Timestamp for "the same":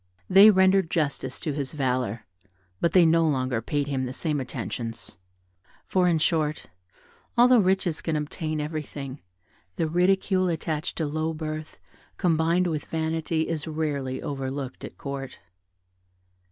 4.07-4.39